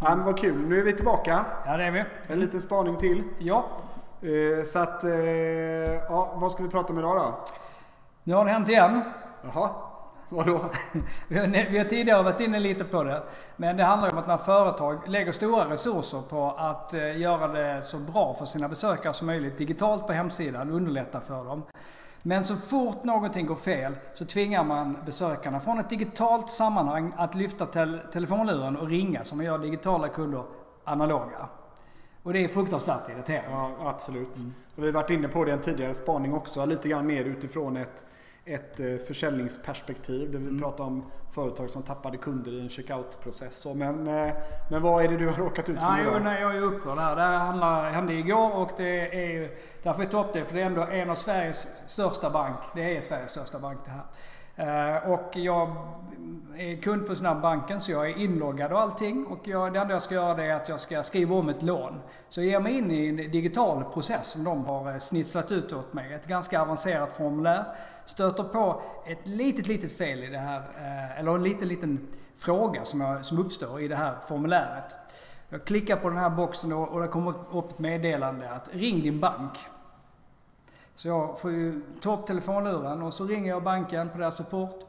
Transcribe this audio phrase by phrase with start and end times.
[0.00, 0.56] Ja, men vad kul.
[0.68, 1.44] Nu är vi tillbaka.
[1.66, 2.04] Ja, det är vi.
[2.26, 3.22] En liten spaning till.
[3.38, 3.64] Ja.
[4.22, 5.10] Eh, Så att, eh,
[6.08, 7.34] ja, vad ska vi prata om idag då?
[8.24, 9.00] Nu har det hänt igen.
[9.44, 9.70] Jaha,
[10.28, 10.60] vadå?
[11.28, 13.22] Vi har, vi har tidigare varit inne lite på det.
[13.56, 17.82] Men det handlar om att när företag lägger stora resurser på att eh, göra det
[17.82, 21.62] så bra för sina besökare som möjligt digitalt på hemsidan, underlätta för dem.
[22.26, 27.34] Men så fort någonting går fel så tvingar man besökarna från ett digitalt sammanhang att
[27.34, 30.44] lyfta tel telefonluren och ringa som man gör digitala kunder
[30.84, 31.48] analoga.
[32.22, 33.50] Och det är fruktansvärt irriterande.
[33.50, 34.38] Ja, absolut.
[34.76, 36.66] Och vi har varit inne på det i en tidigare spaning också.
[36.66, 38.04] Lite grann mer utifrån ett,
[38.46, 40.32] ett eh, försäljningsperspektiv.
[40.32, 43.66] Där vi pratar om företag som tappade kunder i en checkout-process.
[43.74, 44.34] Men, eh,
[44.70, 47.16] men vad är det du har råkat ut för nej, jag är upprörd här.
[47.16, 49.50] Det här hände igår och det är
[49.82, 50.44] därför jag tar upp det.
[50.44, 52.58] För det är ändå en av Sveriges största bank.
[52.74, 54.04] Det är Sveriges största bank det här.
[54.56, 55.76] Eh, och jag
[56.56, 59.26] är kund på snabbbanken så jag är inloggad och allting.
[59.26, 61.62] Och jag, det enda jag ska göra det är att jag ska skriva om ett
[61.62, 62.00] lån.
[62.28, 65.72] Så jag ger mig in i en digital process som de har eh, snitslat ut
[65.72, 66.12] åt mig.
[66.12, 67.64] Ett ganska avancerat formulär.
[68.04, 70.58] Stöter på ett litet, litet fel i det här.
[70.58, 74.96] Eh, eller en liten, liten fråga som, jag, som uppstår i det här formuläret.
[75.48, 79.02] Jag klickar på den här boxen och, och det kommer upp ett meddelande att ring
[79.02, 79.52] din bank.
[80.96, 84.80] Så jag får ju ta upp telefonluren och så ringer jag banken på deras support.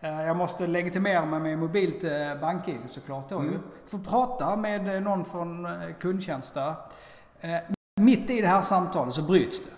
[0.00, 3.58] Eh, Jag måste legitimera mig med mobilt eh, bank-id såklart då ju.
[3.86, 5.68] Får prata med eh, någon från
[6.00, 6.74] kundtjänst där.
[8.00, 9.70] Mitt i det här samtalet så bryts det.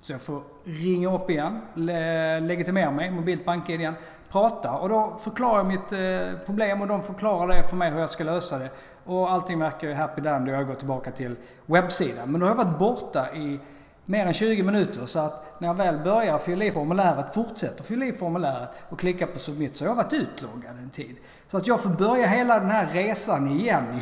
[0.00, 3.94] Så jag får ringa upp igen, le- legitimera mig, mobilt bank-id igen,
[4.30, 5.88] prata och då förklarar jag mitt
[6.46, 8.70] problem och de förklarar det för mig hur jag ska lösa det.
[9.04, 11.36] Och allting verkar ju happy dandy och jag går tillbaka till
[11.66, 12.30] webbsidan.
[12.32, 13.60] Men då har jag varit borta i
[14.06, 18.06] mer än 20 minuter så att när jag väl börjar fylla i formuläret, fortsätter fylla
[18.06, 21.16] i formuläret och klicka på submit så har jag varit utloggad en tid.
[21.48, 24.00] Så att jag får börja hela den här resan igen.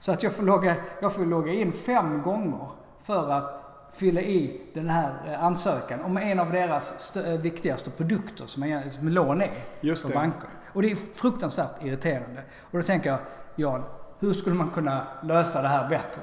[0.00, 2.68] Så att jag får logga, jag får logga in fem gånger
[3.02, 3.62] för att
[3.92, 8.90] fylla i den här eh, ansökan om en av deras eh, viktigaste produkter som, är,
[8.90, 10.14] som lån är Just för det.
[10.14, 10.48] banker.
[10.72, 12.42] Och det är fruktansvärt irriterande.
[12.60, 13.18] Och då tänker jag,
[13.56, 13.82] Jan,
[14.20, 16.22] hur skulle man kunna lösa det här bättre?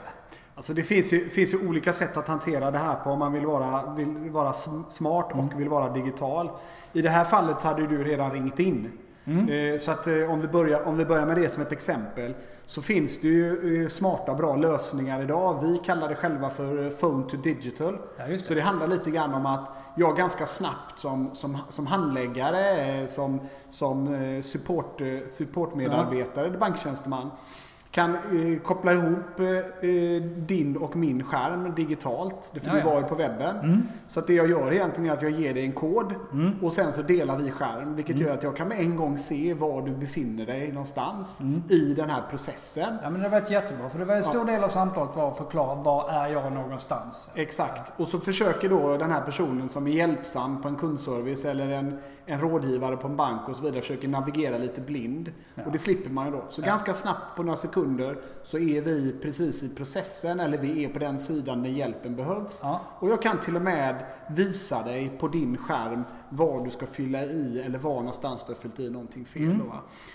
[0.56, 3.34] Alltså det finns ju, finns ju olika sätt att hantera det här på om man
[3.34, 5.58] vill vara, vill vara sm- smart och Mm.
[5.58, 6.52] vill vara digital.
[6.94, 8.92] I det här fallet så hade du redan ringt in.
[9.26, 9.74] Mm.
[9.74, 12.34] Eh, Så att eh, om vi, börjar, om vi börjar med det som ett exempel
[12.66, 15.60] så finns det ju eh, smarta bra lösningar idag.
[15.64, 17.98] Vi kallar det själva för phone to digital.
[18.18, 18.40] Ja, det.
[18.40, 23.40] Så det handlar lite grann om att jag ganska snabbt som, som, som handläggare, som,
[23.70, 27.32] som support, supportmedarbetare, banktjänsteman
[27.94, 32.52] kan eh, koppla ihop eh, eh, din och min skärm digitalt.
[32.54, 32.94] Det får Ja, du ja.
[32.94, 33.88] vara på webben.
[34.08, 36.14] Så att det jag gör egentligen är att jag ger dig en kod
[36.62, 37.96] och sen så delar vi skärm.
[37.96, 41.94] Vilket gör att jag kan med en gång se var du befinner dig någonstans i
[41.94, 42.98] den här processen.
[43.04, 45.32] Ja men det har varit jättebra för det var en stor del av samtalet var
[45.32, 47.30] att förklara var är jag någonstans.
[47.36, 47.94] Exakt.
[48.00, 52.00] Och så försöker då den här personen som är hjälpsam på en kundservice eller en,
[52.26, 55.32] en rådgivare på en bank och så vidare försöker navigera lite blind.
[55.66, 56.44] Och det slipper man ju då.
[56.50, 57.83] Så ganska snabbt på några sekunder
[58.44, 62.60] så är vi precis i processen eller vi är på den sidan där hjälpen behövs.
[62.64, 62.82] Ja.
[63.00, 67.24] Och jag kan till och med visa dig på din skärm vad du ska fylla
[67.24, 69.44] i eller var någonstans du har fyllt i någonting fel.
[69.44, 69.60] Mm.
[69.60, 69.74] Då?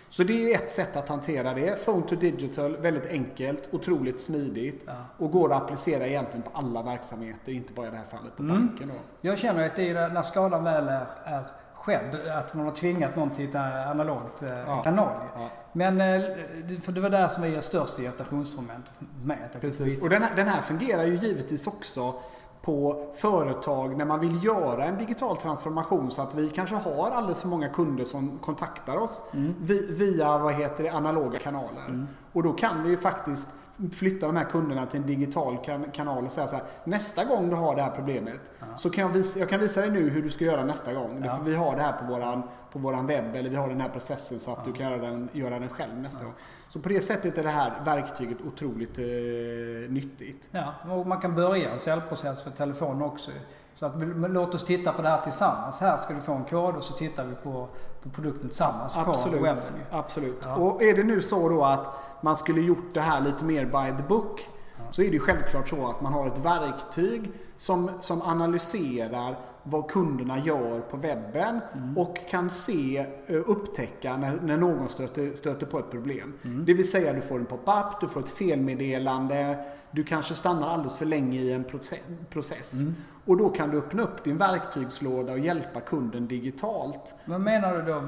[0.09, 1.84] Så det är ju ett sätt att hantera det.
[1.84, 4.93] Phone to digital, väldigt enkelt, otroligt smidigt Ja.
[5.19, 8.43] och går att applicera egentligen på alla verksamheter, inte bara i det här fallet på
[8.43, 8.89] banken.
[8.89, 8.95] Då.
[9.21, 11.45] Jag känner att det är när skadan väl är, är
[11.88, 13.54] skedd, att man har tvingat någon till ett
[13.91, 14.82] analogt eh, Ja.
[14.82, 15.12] kanal.
[15.34, 15.49] Ja.
[15.72, 16.21] Men eh,
[16.65, 18.87] det- för det var där som var er största irritationsmoment
[19.53, 20.03] fick Precis.
[20.03, 22.15] Och den här, den här fungerar ju givetvis också
[22.62, 27.41] på företag när man vill göra en digital transformation så att vi kanske har alldeles
[27.41, 29.22] för många kunder som kontaktar oss
[29.60, 32.06] vi, via vad heter det, analoga kanaler.
[32.32, 33.49] Och då kan vi ju faktiskt
[33.93, 36.65] flytta de här kunderna till en digital kan, kanal och säga så här.
[36.84, 38.41] Nästa gång du har det här problemet
[38.77, 41.23] så kan jag visa, jag kan visa dig nu hur du ska göra nästa gång.
[41.25, 41.38] Ja.
[41.44, 42.43] Vi har det här på våran,
[42.73, 45.29] på våran webb eller vi har den här processen så att du kan göra den,
[45.32, 46.35] göra den själv nästa gång.
[46.69, 49.05] Så på det sättet är det här verktyget otroligt eh,
[49.88, 50.49] nyttigt.
[50.50, 53.31] Ja, och man kan börja en säljprocess för telefon också.
[53.79, 53.93] Så att,
[54.31, 55.81] låt oss titta på det här tillsammans.
[55.81, 57.69] Här ska du få en kod och så tittar vi på,
[58.03, 59.41] på produkten tillsammans på Absolut.
[59.41, 59.57] webben.
[59.57, 59.97] ju.
[59.97, 60.43] Absolut.
[60.45, 60.55] Ja.
[60.55, 63.97] Och är det nu så då att man skulle gjort det här lite mer by
[63.97, 64.49] the book
[64.91, 70.38] så är det självklart så att man har ett verktyg som, som analyserar vad kunderna
[70.38, 71.99] gör på webben Mm.
[71.99, 76.32] och kan se, eh, upptäcka när, när någon stöter, stöter på ett problem.
[76.44, 76.64] Mm.
[76.64, 80.96] Det vill säga du får en pop-up, du får ett felmeddelande, du kanske stannar alldeles
[80.96, 82.81] för länge i en proce- process.
[82.81, 82.94] Mm.
[83.25, 87.14] Och då kan du öppna upp din verktygslåda och hjälpa kunden digitalt.
[87.25, 88.02] Vad menar du då?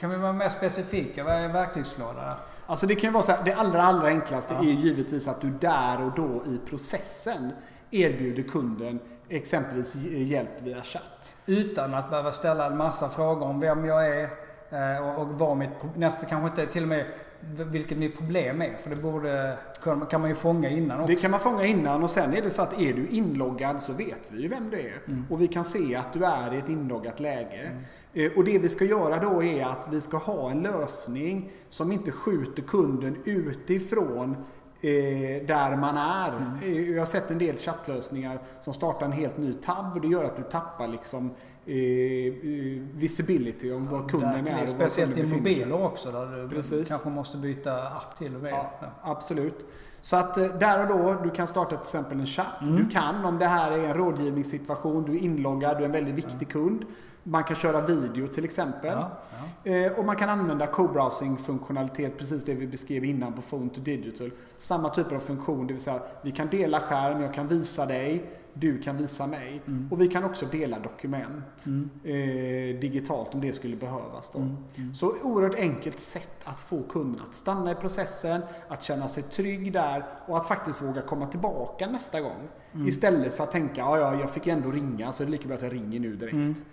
[0.00, 1.24] Kan vi vara mer specifika?
[1.24, 2.36] Vad är verktygslåda?
[2.66, 5.50] Alltså det kan ju vara så här, det allra, allra enklaste är givetvis att du
[5.50, 7.50] där och då i processen
[7.90, 8.98] erbjuder kunden
[9.28, 11.32] exempelvis hjälp via chatt.
[11.46, 14.22] Utan att behöva ställa en massa frågor om vem jag är
[14.70, 17.06] eh, och, och vad mitt nästa kanske inte till och med
[17.72, 18.76] vilket mitt problem är.
[18.76, 19.58] För det borde
[20.10, 21.14] kan man ju fånga innan också.
[21.14, 23.92] Det kan man fånga innan och sen är det så att är du inloggad så
[23.92, 25.00] vet vi ju vem du är.
[25.30, 27.70] Och vi kan se att du är i ett inloggat läge.
[28.14, 31.92] Eh, Och det vi ska göra då är att vi ska ha en lösning som
[31.92, 34.36] inte skjuter kunden utifrån
[34.88, 36.32] eh, där man är.
[36.62, 40.08] Eh, Jag har sett en del chattlösningar som startar en helt ny tab och det
[40.08, 41.30] gör att du tappar liksom
[41.66, 46.42] eh, eh, visibility om var kunden Verkligen, är och Speciellt i kunden mobiler också där
[46.42, 46.88] du Precis.
[46.88, 48.52] kanske måste byta app till och med.
[48.52, 48.86] Ja, Ja.
[49.02, 49.66] absolut.
[50.00, 52.62] Så att eh, där och då, du kan starta till exempel en chatt.
[52.62, 52.76] Mm.
[52.76, 56.14] Du kan, om det här är en rådgivningssituation, du är inloggad, du är en väldigt
[56.14, 56.84] viktig kund.
[57.26, 58.92] Man kan köra video till exempel.
[58.92, 59.10] Ja,
[59.64, 59.70] ja.
[59.70, 64.30] Eh, och man kan använda co-browsing-funktionalitet, precis det vi beskrev innan på Phone to Digital.
[64.58, 68.30] Samma typer av funktion, det vill säga vi kan dela skärm, jag kan visa dig,
[68.54, 69.62] du kan visa mig.
[69.66, 69.88] Mm.
[69.90, 71.64] Och vi kan också dela dokument
[72.04, 74.30] eh, digitalt om det skulle behövas.
[74.32, 74.38] Då.
[74.38, 74.94] Mm.
[74.94, 79.72] Så oerhört enkelt sätt att få kunden att stanna i processen, att känna sig trygg
[79.72, 82.48] där och att faktiskt våga komma tillbaka nästa gång.
[82.74, 82.88] Mm.
[82.88, 85.48] Istället för att tänka, ja, ja, jag fick ju ändå ringa så är det lika
[85.48, 86.64] bra att jag ringer nu direkt.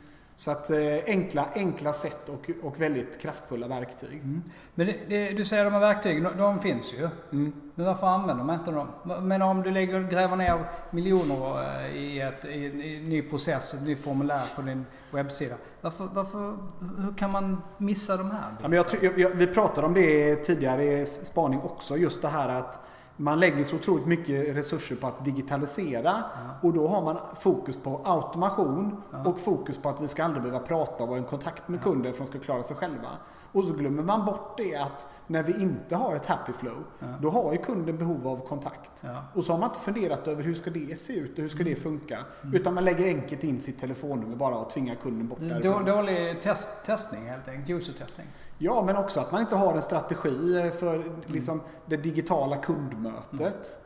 [0.41, 4.13] Så att eh, enkla, enkla sätt och, och väldigt kraftfulla verktyg.
[4.13, 4.41] Mm.
[4.75, 7.09] Men det, det, du säger de här verktygen, de, de finns ju.
[7.31, 7.53] Mm.
[7.75, 8.87] Men varför använder man inte dem?
[9.21, 13.21] Men om du lägger, gräver ner miljoner eh, i, ett, i, en- i en ny
[13.21, 15.55] process, ett nytt formulär på din webbsida.
[15.81, 16.57] Varför, varför,
[16.97, 18.49] hur kan man missa de här?
[18.61, 22.49] Ja, men jag, jag, vi pratade om det tidigare i spaning också, just det här
[22.49, 22.79] att
[23.21, 26.23] man lägger så otroligt mycket resurser på att digitalisera
[26.61, 30.65] och då har man fokus på automation och fokus på att vi ska aldrig behöva
[30.65, 33.09] prata och vara i kontakt med kunder för att de ska klara sig själva.
[33.53, 36.83] Och så glömmer man bort det att när vi inte har ett happy flow,
[37.21, 38.91] då har ju kunden behov av kontakt.
[39.01, 39.23] Ja.
[39.33, 41.63] Och så har man inte funderat över hur ska det se ut och hur ska
[41.63, 41.83] det Mm.
[41.83, 42.19] funka.
[42.53, 45.85] Utan man lägger enkelt in sitt telefonnummer bara och tvingar kunden bort Då, därifrån.
[45.85, 48.27] dålig test, testning helt enkelt, user-testning.
[48.57, 50.71] Ja, men också att man inte har en strategi Mm.
[50.71, 53.10] för liksom, det digitala kundmötet.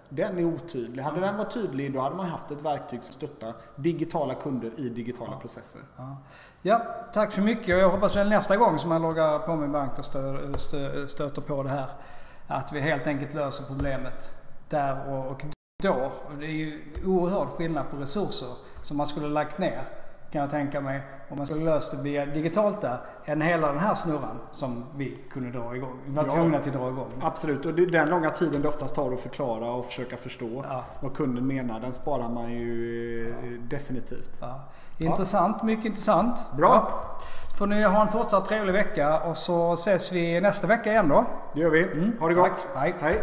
[0.10, 1.04] Den är otydlig.
[1.04, 4.90] Hade den varit tydlig då hade man haft ett verktyg som stöttar digitala kunder i
[4.90, 5.82] digitala processer.
[5.98, 6.18] Ja.
[6.62, 7.68] ja, tack så mycket.
[7.68, 11.42] Jag hoppas att nästa gång som man loggar på min bank och stö, stö, stöter
[11.42, 11.90] på det här,
[12.48, 14.32] att vi helt enkelt löser problemet
[14.70, 15.46] där och,
[15.84, 16.12] då.
[16.40, 18.50] Det är ju oerhörd skillnad på resurser
[18.82, 19.84] som man skulle lagt ner,
[20.32, 23.80] kan jag tänka mig, om man skulle löst det via digitalt där, än hela den
[23.80, 26.00] här snurran som vi kunde dra igång.
[26.06, 26.34] Vi var Ja.
[26.34, 27.10] tvungna till att dra igång.
[27.22, 30.84] Absolut, och den långa tiden det oftast tar att förklara och försöka förstå Ja.
[31.00, 34.38] vad kunden menar, den sparar man ju eh, definitivt.
[34.42, 34.60] Ja.
[34.98, 36.46] Intressant, mycket intressant.
[36.58, 36.68] Bra.
[36.92, 37.18] Ja.
[37.58, 41.26] Får ni ha en fortsatt trevlig vecka och så ses vi nästa vecka igen då.
[41.54, 42.12] Det gör vi.
[42.20, 42.68] Ha det gott.
[42.74, 42.82] Tack.
[42.84, 42.96] Hej.
[43.00, 43.22] Hej.